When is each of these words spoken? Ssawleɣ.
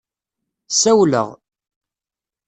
Ssawleɣ. 0.73 1.27